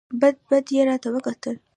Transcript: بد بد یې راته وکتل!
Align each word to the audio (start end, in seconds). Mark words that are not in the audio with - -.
بد 0.21 0.35
بد 0.51 0.65
یې 0.75 0.81
راته 0.89 1.09
وکتل! 1.11 1.55